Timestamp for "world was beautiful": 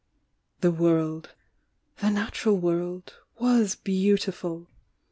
2.57-4.67